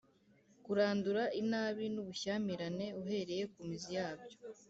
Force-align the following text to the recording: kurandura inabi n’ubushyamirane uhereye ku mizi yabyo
kurandura 0.65 1.23
inabi 1.41 1.83
n’ubushyamirane 1.93 2.85
uhereye 3.01 3.43
ku 3.53 3.59
mizi 3.67 3.89
yabyo 3.97 4.35